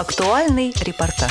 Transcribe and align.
Актуальный 0.00 0.72
репортаж. 0.80 1.30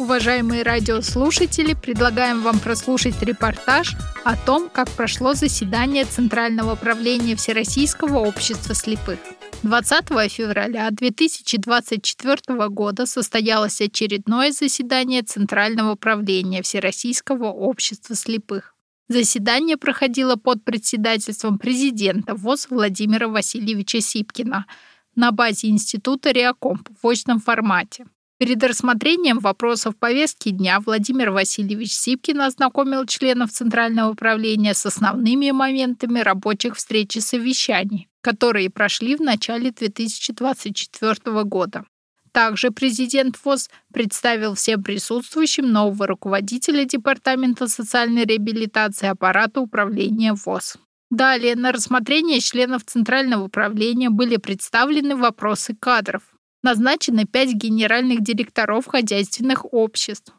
Уважаемые 0.00 0.64
радиослушатели, 0.64 1.74
предлагаем 1.74 2.42
вам 2.42 2.58
прослушать 2.58 3.22
репортаж 3.22 3.94
о 4.24 4.36
том, 4.36 4.68
как 4.68 4.90
прошло 4.90 5.34
заседание 5.34 6.04
Центрального 6.04 6.74
правления 6.74 7.36
Всероссийского 7.36 8.18
общества 8.18 8.74
слепых. 8.74 9.20
20 9.62 10.32
февраля 10.32 10.90
2024 10.90 12.68
года 12.68 13.06
состоялось 13.06 13.80
очередное 13.80 14.50
заседание 14.50 15.22
Центрального 15.22 15.94
правления 15.94 16.62
Всероссийского 16.62 17.52
общества 17.52 18.16
слепых. 18.16 18.74
Заседание 19.06 19.76
проходило 19.76 20.34
под 20.34 20.64
председательством 20.64 21.60
президента 21.60 22.34
ВОЗ 22.34 22.66
Владимира 22.68 23.28
Васильевича 23.28 24.00
Сипкина 24.00 24.66
на 25.14 25.32
базе 25.32 25.68
Института 25.68 26.32
Реакомп 26.32 26.88
в 27.02 27.06
очном 27.08 27.40
формате. 27.40 28.06
Перед 28.38 28.64
рассмотрением 28.64 29.38
вопросов 29.38 29.96
повестки 29.96 30.48
дня 30.48 30.80
Владимир 30.80 31.30
Васильевич 31.30 31.92
Сипкин 31.92 32.40
ознакомил 32.40 33.06
членов 33.06 33.52
Центрального 33.52 34.10
управления 34.10 34.74
с 34.74 34.84
основными 34.84 35.52
моментами 35.52 36.18
рабочих 36.18 36.76
встреч 36.76 37.16
и 37.16 37.20
совещаний, 37.20 38.08
которые 38.20 38.68
прошли 38.68 39.14
в 39.14 39.20
начале 39.20 39.70
2024 39.70 41.44
года. 41.44 41.84
Также 42.32 42.70
президент 42.70 43.38
ВОЗ 43.44 43.68
представил 43.92 44.54
всем 44.54 44.82
присутствующим 44.82 45.70
нового 45.70 46.06
руководителя 46.06 46.84
Департамента 46.84 47.68
социальной 47.68 48.24
реабилитации 48.24 49.06
аппарата 49.06 49.60
управления 49.60 50.32
ВОЗ. 50.32 50.78
Далее 51.12 51.56
на 51.56 51.72
рассмотрение 51.72 52.40
членов 52.40 52.84
Центрального 52.86 53.44
управления 53.44 54.08
были 54.08 54.38
представлены 54.38 55.14
вопросы 55.14 55.76
кадров, 55.78 56.22
назначены 56.62 57.26
пять 57.26 57.52
генеральных 57.52 58.22
директоров 58.22 58.86
хозяйственных 58.86 59.74
обществ. 59.74 60.32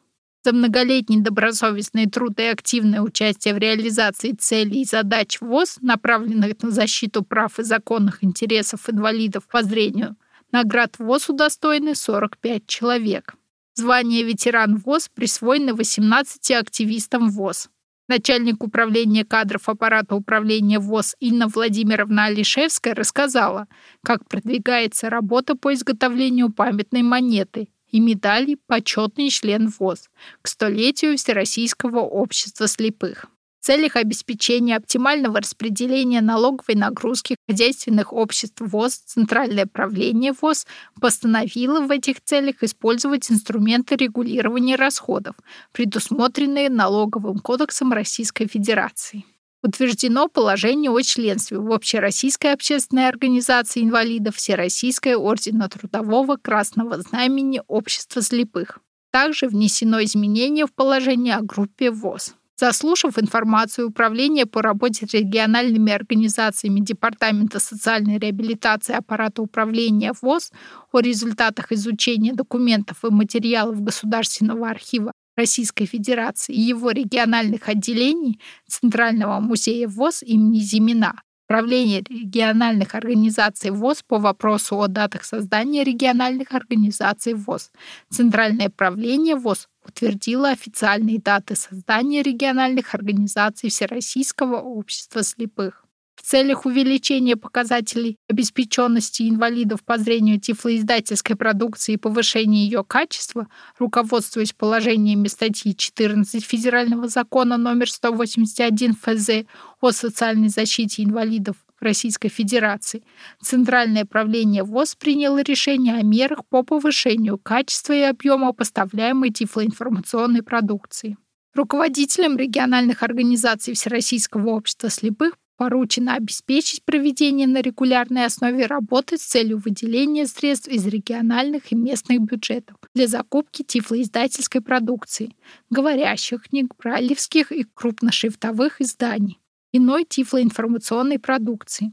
За 0.43 0.51
многолетний 0.51 1.21
добросовестный 1.21 2.07
труд 2.07 2.39
и 2.39 2.45
активное 2.45 3.01
участие 3.01 3.53
в 3.53 3.59
реализации 3.59 4.31
целей 4.31 4.81
и 4.81 4.85
задач 4.85 5.39
ВОЗ, 5.41 5.77
направленных 5.81 6.59
на 6.63 6.71
защиту 6.71 7.23
прав 7.23 7.59
и 7.59 7.63
законных 7.63 8.23
интересов 8.23 8.89
инвалидов 8.89 9.43
по 9.51 9.61
зрению, 9.61 10.15
наград 10.51 10.97
ВОЗ 10.97 11.29
удостоены 11.29 11.93
45 11.93 12.65
человек. 12.65 13.35
Звание 13.75 14.23
ветеран 14.23 14.77
ВОЗ 14.77 15.09
присвоено 15.13 15.75
18 15.75 16.49
активистам 16.49 17.29
ВОЗ. 17.29 17.69
Начальник 18.09 18.63
управления 18.63 19.23
кадров 19.23 19.69
аппарата 19.69 20.15
управления 20.15 20.79
ВОЗ 20.79 21.15
Инна 21.21 21.47
Владимировна 21.47 22.25
Алишевская 22.25 22.93
рассказала, 22.93 23.67
как 24.03 24.27
продвигается 24.27 25.09
работа 25.09 25.55
по 25.55 25.73
изготовлению 25.73 26.51
памятной 26.51 27.01
монеты 27.01 27.69
и 27.91 28.01
медали 28.01 28.57
«Почетный 28.67 29.29
член 29.29 29.71
ВОЗ» 29.79 30.09
к 30.41 30.47
столетию 30.49 31.17
Всероссийского 31.17 31.99
общества 31.99 32.67
слепых 32.67 33.27
целях 33.63 33.95
обеспечения 33.95 34.75
оптимального 34.75 35.39
распределения 35.39 36.21
налоговой 36.21 36.75
нагрузки 36.75 37.37
хозяйственных 37.49 38.11
обществ 38.11 38.59
ВОЗ 38.59 38.95
Центральное 39.05 39.65
правление 39.65 40.33
ВОЗ 40.39 40.67
постановило 40.99 41.79
в 41.79 41.89
этих 41.89 42.21
целях 42.21 42.61
использовать 42.61 43.31
инструменты 43.31 43.95
регулирования 43.95 44.75
расходов, 44.75 45.35
предусмотренные 45.71 46.69
Налоговым 46.69 47.39
кодексом 47.39 47.93
Российской 47.93 48.47
Федерации. 48.47 49.23
Утверждено 49.63 50.27
положение 50.27 50.91
о 50.91 51.01
членстве 51.01 51.57
в 51.57 51.71
Общероссийской 51.71 52.51
общественной 52.51 53.07
организации 53.07 53.81
инвалидов 53.81 54.35
Всероссийское 54.35 55.15
ордена 55.15 55.69
Трудового 55.69 56.35
Красного 56.35 57.01
Знамени 57.01 57.61
Общества 57.67 58.21
слепых. 58.21 58.79
Также 59.11 59.47
внесено 59.47 60.03
изменение 60.03 60.65
в 60.65 60.73
положение 60.73 61.35
о 61.35 61.41
группе 61.41 61.91
ВОЗ. 61.91 62.35
Заслушав 62.63 63.19
информацию 63.19 63.89
Управления 63.89 64.45
по 64.45 64.61
работе 64.61 65.05
с 65.05 65.13
региональными 65.13 65.91
организациями 65.91 66.79
Департамента 66.79 67.59
социальной 67.59 68.17
реабилитации 68.17 68.95
аппарата 68.95 69.41
управления 69.41 70.13
ВОЗ 70.21 70.53
о 70.93 71.01
результатах 71.01 71.73
изучения 71.73 72.31
документов 72.31 73.03
и 73.03 73.09
материалов 73.09 73.81
Государственного 73.81 74.69
архива 74.69 75.11
Российской 75.35 75.87
Федерации 75.87 76.55
и 76.55 76.61
его 76.61 76.91
региональных 76.91 77.67
отделений 77.67 78.39
Центрального 78.65 79.41
музея 79.41 79.89
ВОЗ 79.89 80.23
имени 80.23 80.59
Зимина, 80.59 81.21
Правление 81.47 81.99
региональных 81.99 82.95
организаций 82.95 83.71
ВОЗ 83.71 84.03
по 84.07 84.19
вопросу 84.19 84.79
о 84.81 84.87
датах 84.87 85.25
создания 85.25 85.83
региональных 85.83 86.53
организаций 86.53 87.33
ВОЗ. 87.33 87.71
Центральное 88.09 88.69
правление 88.69 89.35
ВОЗ 89.35 89.67
утвердило 89.85 90.49
официальные 90.49 91.19
даты 91.19 91.55
создания 91.55 92.21
региональных 92.21 92.95
организаций 92.95 93.69
Всероссийского 93.69 94.57
общества 94.57 95.23
слепых. 95.23 95.83
В 96.15 96.21
целях 96.25 96.65
увеличения 96.65 97.35
показателей 97.35 98.17
обеспеченности 98.29 99.27
инвалидов 99.27 99.83
по 99.83 99.97
зрению 99.97 100.39
тифлоиздательской 100.39 101.35
продукции 101.35 101.93
и 101.93 101.97
повышения 101.97 102.63
ее 102.63 102.83
качества, 102.83 103.47
руководствуясь 103.77 104.53
положениями 104.53 105.27
статьи 105.27 105.75
14 105.75 106.43
Федерального 106.43 107.07
закона 107.09 107.57
номер 107.57 107.89
181 107.89 108.93
ФЗ 108.95 109.45
о 109.81 109.91
социальной 109.91 110.49
защите 110.49 111.03
инвалидов 111.03 111.57
Российской 111.83 112.29
Федерации, 112.29 113.03
Центральное 113.41 114.05
правление 114.05 114.63
ВОЗ 114.63 114.95
приняло 114.95 115.41
решение 115.41 115.95
о 115.95 116.03
мерах 116.03 116.45
по 116.49 116.63
повышению 116.63 117.37
качества 117.37 117.93
и 117.93 118.01
объема 118.01 118.53
поставляемой 118.53 119.29
тифлоинформационной 119.29 120.41
продукции. 120.41 121.17
Руководителям 121.53 122.35
региональных 122.37 123.03
организаций 123.03 123.75
Всероссийского 123.75 124.49
общества 124.49 124.89
слепых 124.89 125.35
поручено 125.55 126.15
обеспечить 126.15 126.83
проведение 126.83 127.47
на 127.47 127.61
регулярной 127.61 128.25
основе 128.25 128.65
работы 128.65 129.17
с 129.17 129.21
целью 129.21 129.59
выделения 129.59 130.25
средств 130.25 130.67
из 130.67 130.85
региональных 130.87 131.71
и 131.71 131.75
местных 131.75 132.21
бюджетов 132.21 132.77
для 132.93 133.07
закупки 133.07 133.63
тифлоиздательской 133.63 134.61
продукции, 134.61 135.35
говорящих 135.69 136.49
книг, 136.49 136.73
брайлевских 136.77 137.51
и 137.51 137.65
крупношрифтовых 137.73 138.81
изданий, 138.81 139.39
иной 139.73 140.05
тифлоинформационной 140.05 141.19
продукции, 141.19 141.91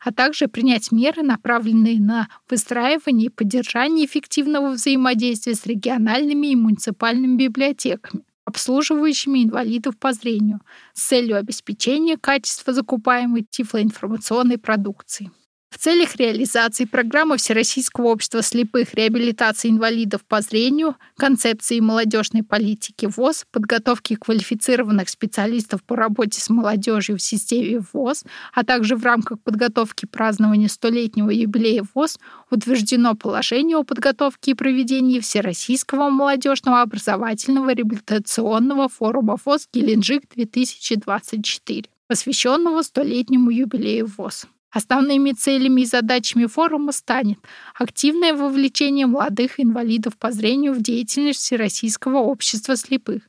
а 0.00 0.12
также 0.12 0.48
принять 0.48 0.92
меры, 0.92 1.22
направленные 1.22 2.00
на 2.00 2.28
выстраивание 2.48 3.26
и 3.26 3.30
поддержание 3.30 4.06
эффективного 4.06 4.70
взаимодействия 4.70 5.54
с 5.54 5.66
региональными 5.66 6.46
и 6.46 6.56
муниципальными 6.56 7.36
библиотеками, 7.36 8.24
обслуживающими 8.44 9.44
инвалидов 9.44 9.98
по 9.98 10.12
зрению 10.12 10.60
с 10.94 11.08
целью 11.08 11.36
обеспечения 11.36 12.16
качества 12.16 12.72
закупаемой 12.72 13.44
тифлоинформационной 13.50 14.58
продукции. 14.58 15.30
В 15.70 15.78
целях 15.78 16.16
реализации 16.16 16.84
программы 16.84 17.36
Всероссийского 17.36 18.06
общества 18.06 18.42
слепых 18.42 18.94
реабилитации 18.94 19.68
инвалидов 19.68 20.22
по 20.26 20.40
зрению, 20.40 20.96
концепции 21.16 21.80
молодежной 21.80 22.44
политики 22.44 23.06
ВОЗ, 23.06 23.46
подготовки 23.50 24.14
квалифицированных 24.14 25.08
специалистов 25.08 25.82
по 25.82 25.96
работе 25.96 26.40
с 26.40 26.50
молодежью 26.50 27.18
в 27.18 27.22
системе 27.22 27.82
ВОЗ, 27.92 28.22
а 28.54 28.62
также 28.64 28.94
в 28.96 29.04
рамках 29.04 29.40
подготовки 29.40 30.06
празднования 30.06 30.68
столетнего 30.68 31.30
юбилея 31.30 31.84
ВОЗ 31.94 32.20
утверждено 32.50 33.14
положение 33.14 33.76
о 33.76 33.84
подготовке 33.84 34.52
и 34.52 34.54
проведении 34.54 35.20
Всероссийского 35.20 36.08
молодежного 36.10 36.82
образовательного 36.82 37.74
реабилитационного 37.74 38.88
форума 38.88 39.36
ВОЗ 39.44 39.68
«Геленджик-2024», 39.74 41.86
посвященного 42.06 42.82
столетнему 42.82 43.50
юбилею 43.50 44.06
ВОЗ. 44.16 44.46
Основными 44.76 45.32
целями 45.32 45.80
и 45.80 45.86
задачами 45.86 46.44
форума 46.44 46.92
станет 46.92 47.38
активное 47.74 48.34
вовлечение 48.34 49.06
молодых 49.06 49.58
инвалидов 49.58 50.18
по 50.18 50.30
зрению 50.32 50.74
в 50.74 50.82
деятельность 50.82 51.40
Всероссийского 51.40 52.18
общества 52.18 52.76
слепых, 52.76 53.22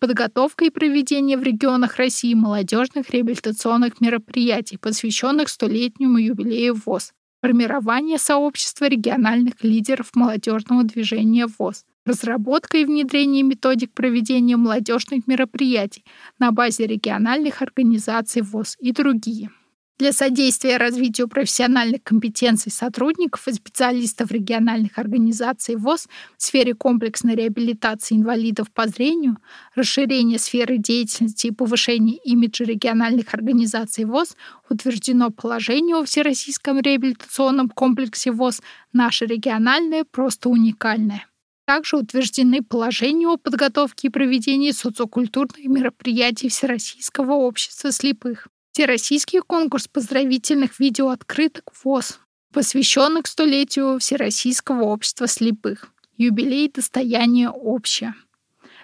подготовка 0.00 0.64
и 0.64 0.70
проведение 0.70 1.36
в 1.36 1.42
регионах 1.42 1.96
России 1.96 2.32
молодежных 2.32 3.10
реабилитационных 3.10 4.00
мероприятий, 4.00 4.78
посвященных 4.78 5.50
столетнему 5.50 6.16
юбилею 6.16 6.80
ВОЗ, 6.86 7.12
формирование 7.42 8.16
сообщества 8.16 8.86
региональных 8.86 9.62
лидеров 9.62 10.08
молодежного 10.14 10.84
движения 10.84 11.46
ВОЗ, 11.58 11.84
разработка 12.06 12.78
и 12.78 12.86
внедрение 12.86 13.42
методик 13.42 13.92
проведения 13.92 14.56
молодежных 14.56 15.26
мероприятий 15.26 16.02
на 16.38 16.50
базе 16.50 16.86
региональных 16.86 17.60
организаций 17.60 18.40
ВОЗ 18.40 18.78
и 18.80 18.90
другие. 18.92 19.50
Для 19.98 20.12
содействия 20.12 20.76
развитию 20.76 21.28
профессиональных 21.28 22.02
компетенций 22.02 22.72
сотрудников 22.72 23.46
и 23.46 23.52
специалистов 23.52 24.32
региональных 24.32 24.98
организаций 24.98 25.76
ВОЗ 25.76 26.08
в 26.36 26.42
сфере 26.42 26.74
комплексной 26.74 27.36
реабилитации 27.36 28.16
инвалидов 28.16 28.72
по 28.72 28.88
зрению, 28.88 29.36
расширения 29.74 30.38
сферы 30.38 30.78
деятельности 30.78 31.48
и 31.48 31.52
повышения 31.52 32.16
имиджа 32.24 32.64
региональных 32.64 33.34
организаций 33.34 34.04
ВОЗ 34.04 34.36
утверждено 34.68 35.30
положение 35.30 35.96
о 35.96 36.04
Всероссийском 36.04 36.80
реабилитационном 36.80 37.68
комплексе 37.68 38.32
ВОЗ 38.32 38.62
«Наше 38.92 39.26
региональное 39.26 40.04
просто 40.04 40.48
уникальное». 40.48 41.26
Также 41.66 41.96
утверждены 41.96 42.62
положения 42.62 43.28
о 43.28 43.38
подготовке 43.38 44.08
и 44.08 44.10
проведении 44.10 44.70
социокультурных 44.70 45.64
мероприятий 45.64 46.50
Всероссийского 46.50 47.32
общества 47.32 47.90
слепых. 47.90 48.48
Всероссийский 48.76 49.38
конкурс 49.38 49.86
поздравительных 49.86 50.80
видеооткрыток 50.80 51.70
ВОЗ, 51.84 52.18
посвященных 52.52 53.28
столетию 53.28 54.00
Всероссийского 54.00 54.82
общества 54.82 55.28
слепых. 55.28 55.92
Юбилей 56.16 56.68
достояния 56.68 57.50
общее. 57.50 58.16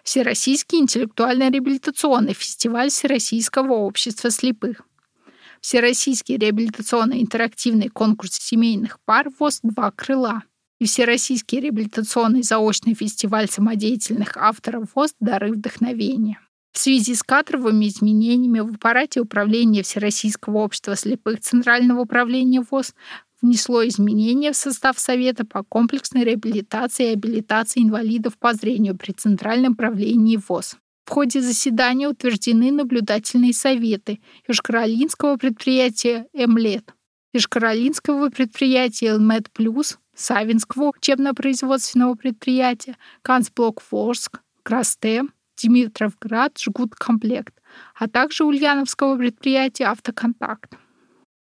Всероссийский 0.04 0.78
интеллектуально-реабилитационный 0.78 2.34
фестиваль 2.34 2.90
Всероссийского 2.90 3.72
общества 3.72 4.30
слепых. 4.30 4.82
Всероссийский 5.60 6.36
реабилитационный 6.36 7.20
интерактивный 7.20 7.88
конкурс 7.88 8.38
семейных 8.38 9.00
пар 9.00 9.28
ВОЗ 9.40 9.58
«Два 9.64 9.90
крыла» 9.90 10.44
и 10.78 10.84
Всероссийский 10.84 11.58
реабилитационный 11.58 12.44
заочный 12.44 12.94
фестиваль 12.94 13.50
самодеятельных 13.50 14.36
авторов 14.36 14.94
ВОЗ 14.94 15.16
«Дары 15.18 15.50
вдохновения». 15.50 16.38
В 16.72 16.78
связи 16.78 17.14
с 17.14 17.22
кадровыми 17.22 17.88
изменениями 17.88 18.60
в 18.60 18.74
аппарате 18.74 19.20
управления 19.20 19.82
Всероссийского 19.82 20.58
общества 20.58 20.94
слепых 20.96 21.40
Центрального 21.40 22.02
управления 22.02 22.64
ВОЗ 22.70 22.94
внесло 23.42 23.86
изменения 23.88 24.52
в 24.52 24.56
состав 24.56 24.98
Совета 24.98 25.44
по 25.44 25.62
комплексной 25.64 26.24
реабилитации 26.24 27.10
и 27.10 27.14
абилитации 27.14 27.82
инвалидов 27.82 28.38
по 28.38 28.54
зрению 28.54 28.96
при 28.96 29.12
Центральном 29.12 29.74
правлении 29.74 30.38
ВОЗ. 30.48 30.76
В 31.06 31.10
ходе 31.10 31.40
заседания 31.40 32.08
утверждены 32.08 32.70
наблюдательные 32.70 33.52
советы 33.52 34.20
Южкоролинского 34.46 35.36
предприятия 35.36 36.28
«МЛЕД», 36.34 36.94
Южкоролинского 37.32 38.28
предприятия 38.30 39.14
«ЛМЭД 39.14 39.50
Плюс», 39.50 39.98
Савинского 40.14 40.92
учебно-производственного 40.96 42.14
предприятия, 42.14 42.96
Канцблок 43.22 43.82
Ворск, 43.90 44.40
Крастем, 44.62 45.32
Димитровград 45.62 46.58
жгут 46.58 46.94
комплект, 46.94 47.54
а 47.94 48.08
также 48.08 48.44
ульяновского 48.44 49.16
предприятия 49.16 49.86
«Автоконтакт». 49.86 50.76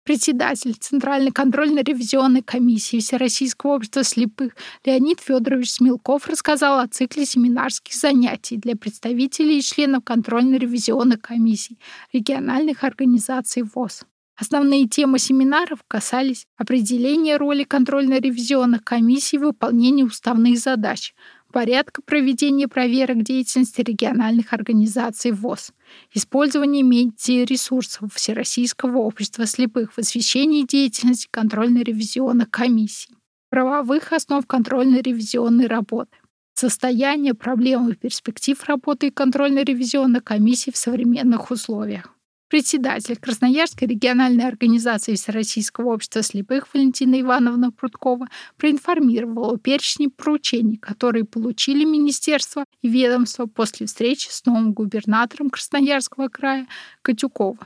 Председатель 0.04 0.74
Центральной 0.74 1.32
контрольно-ревизионной 1.32 2.42
комиссии 2.42 3.00
Всероссийского 3.00 3.74
общества 3.74 4.04
слепых 4.04 4.54
Леонид 4.84 5.20
Федорович 5.20 5.72
Смелков 5.72 6.28
рассказал 6.28 6.78
о 6.78 6.86
цикле 6.86 7.26
семинарских 7.26 7.92
занятий 7.92 8.56
для 8.56 8.76
представителей 8.76 9.58
и 9.58 9.62
членов 9.62 10.04
контрольно-ревизионных 10.04 11.20
комиссий 11.20 11.78
региональных 12.12 12.84
организаций 12.84 13.64
ВОЗ. 13.64 14.04
Основные 14.38 14.86
темы 14.86 15.18
семинаров 15.18 15.80
касались 15.88 16.46
определения 16.56 17.36
роли 17.36 17.64
контрольно-ревизионных 17.64 18.84
комиссий 18.84 19.38
в 19.38 19.42
выполнении 19.44 20.02
уставных 20.02 20.58
задач, 20.58 21.14
порядка 21.56 22.02
проведения 22.02 22.68
проверок 22.68 23.22
деятельности 23.22 23.80
региональных 23.80 24.52
организаций 24.52 25.30
ВОЗ, 25.32 25.72
использование 26.12 26.82
медиаресурсов 26.82 28.12
Всероссийского 28.12 28.98
общества 28.98 29.46
слепых 29.46 29.94
в 29.94 29.98
освещении 29.98 30.66
деятельности 30.66 31.28
контрольно-ревизионных 31.30 32.50
комиссий, 32.50 33.14
правовых 33.48 34.12
основ 34.12 34.46
контрольно-ревизионной 34.46 35.66
работы, 35.66 36.18
состояние, 36.52 37.32
проблемы 37.32 37.92
и 37.92 37.96
перспектив 37.96 38.62
работы 38.64 39.10
контрольно-ревизионных 39.10 40.24
комиссий 40.24 40.72
в 40.72 40.76
современных 40.76 41.50
условиях. 41.50 42.15
Председатель 42.48 43.16
Красноярской 43.16 43.88
региональной 43.88 44.46
организации 44.46 45.16
Всероссийского 45.16 45.94
общества 45.94 46.22
слепых 46.22 46.72
Валентина 46.72 47.20
Ивановна 47.20 47.72
Прудкова 47.72 48.28
проинформировала 48.56 49.54
о 49.54 49.56
перечне 49.56 50.08
поручений, 50.08 50.76
которые 50.76 51.24
получили 51.24 51.84
министерство 51.84 52.64
и 52.82 52.88
ведомство 52.88 53.46
после 53.46 53.86
встречи 53.86 54.28
с 54.30 54.44
новым 54.44 54.72
губернатором 54.72 55.50
Красноярского 55.50 56.28
края 56.28 56.68
Катюкова 57.02 57.58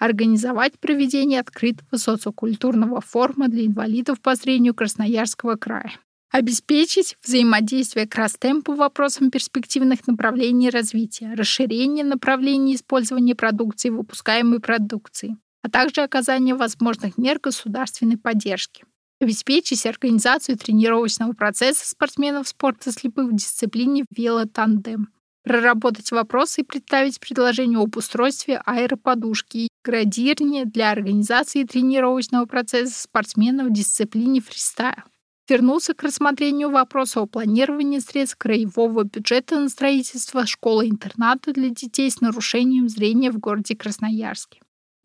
организовать 0.00 0.78
проведение 0.80 1.40
открытого 1.40 1.96
социокультурного 1.96 3.00
форума 3.00 3.48
для 3.48 3.66
инвалидов 3.66 4.20
по 4.20 4.34
зрению 4.34 4.74
Красноярского 4.74 5.56
края 5.56 5.92
обеспечить 6.30 7.16
взаимодействие 7.24 8.06
Крастем 8.06 8.62
по 8.62 8.74
вопросам 8.74 9.30
перспективных 9.30 10.06
направлений 10.06 10.70
развития, 10.70 11.34
расширение 11.34 12.04
направлений 12.04 12.76
использования 12.76 13.34
продукции, 13.34 13.90
выпускаемой 13.90 14.60
продукции, 14.60 15.36
а 15.62 15.70
также 15.70 16.02
оказание 16.02 16.54
возможных 16.54 17.18
мер 17.18 17.38
государственной 17.40 18.16
поддержки. 18.16 18.84
Обеспечить 19.20 19.84
организацию 19.84 20.56
тренировочного 20.56 21.32
процесса 21.32 21.86
спортсменов 21.86 22.48
спорта 22.48 22.90
слепых 22.90 23.30
в 23.30 23.36
дисциплине 23.36 24.04
велотандем. 24.16 25.08
Проработать 25.42 26.10
вопросы 26.10 26.60
и 26.60 26.64
представить 26.64 27.18
предложение 27.18 27.78
об 27.78 27.96
устройстве 27.96 28.62
аэроподушки 28.64 29.56
и 29.56 29.68
градирования 29.84 30.64
для 30.64 30.90
организации 30.90 31.64
тренировочного 31.64 32.46
процесса 32.46 33.02
спортсменов 33.02 33.68
в 33.68 33.72
дисциплине 33.72 34.40
фристайл 34.40 35.02
вернулся 35.50 35.92
к 35.92 36.02
рассмотрению 36.02 36.70
вопроса 36.70 37.20
о 37.20 37.26
планировании 37.26 37.98
средств 37.98 38.38
краевого 38.38 39.04
бюджета 39.04 39.58
на 39.58 39.68
строительство 39.68 40.46
школы-интерната 40.46 41.52
для 41.52 41.68
детей 41.68 42.10
с 42.10 42.20
нарушением 42.20 42.88
зрения 42.88 43.30
в 43.30 43.38
городе 43.38 43.76
Красноярске. 43.76 44.60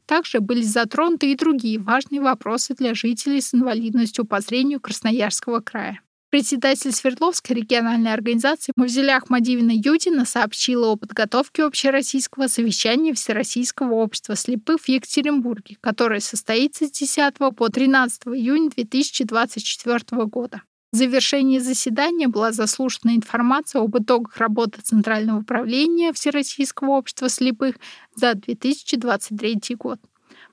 Также 0.06 0.40
были 0.40 0.62
затронуты 0.62 1.32
и 1.32 1.36
другие 1.36 1.80
важные 1.80 2.22
вопросы 2.22 2.76
для 2.76 2.94
жителей 2.94 3.42
с 3.42 3.54
инвалидностью 3.54 4.24
по 4.26 4.40
зрению 4.40 4.80
Красноярского 4.80 5.60
края. 5.62 6.00
Председатель 6.36 6.92
Свердловской 6.92 7.56
региональной 7.56 8.12
организации 8.12 8.74
Мавзеля 8.76 9.16
Ахмадивина 9.16 9.72
Юдина 9.72 10.26
сообщила 10.26 10.88
о 10.88 10.98
подготовке 10.98 11.64
общероссийского 11.64 12.48
совещания 12.48 13.14
Всероссийского 13.14 13.94
общества 13.94 14.36
слепых 14.36 14.82
в 14.82 14.90
Екатеринбурге, 14.90 15.78
которое 15.80 16.20
состоится 16.20 16.88
с 16.88 16.92
10 16.92 17.36
по 17.56 17.70
13 17.70 18.24
июня 18.28 18.70
2024 18.70 20.26
года. 20.26 20.62
В 20.92 20.98
завершении 20.98 21.60
заседания 21.60 22.28
была 22.28 22.52
заслушана 22.52 23.16
информация 23.16 23.82
об 23.82 23.98
итогах 23.98 24.36
работы 24.36 24.82
Центрального 24.82 25.40
управления 25.40 26.12
Всероссийского 26.12 26.98
общества 26.98 27.30
слепых 27.30 27.78
за 28.14 28.34
2023 28.34 29.78
год. 29.80 30.02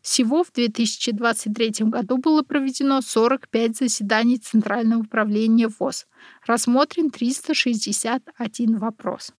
Всего 0.02 0.42
в 0.42 0.52
2023 0.52 1.86
году 1.86 2.18
было 2.18 2.42
проведено 2.42 3.00
45 3.00 3.76
заседаний 3.76 4.38
Центрального 4.38 5.02
управления 5.02 5.68
ВОЗ. 5.68 6.06
Рассмотрен 6.44 7.10
361 7.10 8.78
вопрос. 8.78 9.32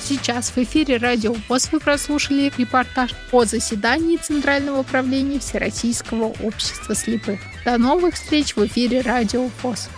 Сейчас 0.00 0.50
в 0.50 0.58
эфире 0.58 0.98
радио 0.98 1.34
ВОЗ 1.48 1.72
вы 1.72 1.80
прослушали 1.80 2.52
репортаж 2.56 3.10
о 3.32 3.44
заседании 3.44 4.16
Центрального 4.16 4.80
управления 4.80 5.40
Всероссийского 5.40 6.32
общества 6.44 6.94
слепых. 6.94 7.40
До 7.64 7.76
новых 7.76 8.14
встреч 8.14 8.54
в 8.54 8.64
эфире 8.64 9.00
радио 9.00 9.50
ВОЗ. 9.62 9.88